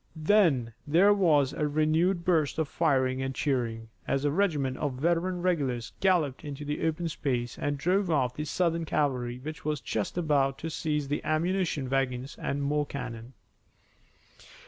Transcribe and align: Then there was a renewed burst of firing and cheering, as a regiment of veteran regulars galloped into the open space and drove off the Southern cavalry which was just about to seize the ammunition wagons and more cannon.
Then 0.15 0.73
there 0.87 1.13
was 1.13 1.53
a 1.53 1.67
renewed 1.67 2.25
burst 2.25 2.57
of 2.57 2.67
firing 2.67 3.21
and 3.21 3.35
cheering, 3.35 3.89
as 4.07 4.25
a 4.25 4.31
regiment 4.31 4.77
of 4.77 4.93
veteran 4.95 5.43
regulars 5.43 5.93
galloped 5.99 6.43
into 6.43 6.65
the 6.65 6.87
open 6.87 7.07
space 7.07 7.55
and 7.59 7.77
drove 7.77 8.09
off 8.09 8.33
the 8.33 8.45
Southern 8.45 8.85
cavalry 8.85 9.37
which 9.37 9.63
was 9.63 9.79
just 9.79 10.17
about 10.17 10.57
to 10.57 10.71
seize 10.71 11.07
the 11.07 11.23
ammunition 11.23 11.87
wagons 11.87 12.35
and 12.39 12.63
more 12.63 12.87
cannon. 12.87 13.33